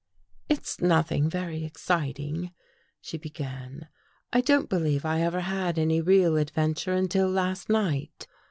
[0.49, 2.51] "It's nothing very exciting,"
[3.01, 3.87] she began."
[4.33, 8.25] I don't believe I ever had any real adventure until last night.